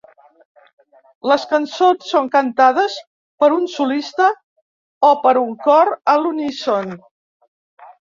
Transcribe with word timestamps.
Les 1.31 1.43
cançons 1.49 2.07
són 2.13 2.31
cantades 2.35 2.95
per 3.43 3.49
un 3.57 3.67
solista 3.73 4.29
o 5.11 5.11
per 5.27 5.35
un 5.43 5.53
cor 5.67 5.93
a 6.15 6.17
l'uníson. 6.23 6.97